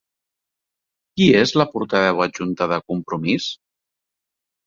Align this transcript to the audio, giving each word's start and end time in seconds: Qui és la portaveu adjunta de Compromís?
Qui 1.19 1.25
és 1.41 1.53
la 1.61 1.67
portaveu 1.75 2.23
adjunta 2.25 2.67
de 2.73 2.79
Compromís? 2.93 3.51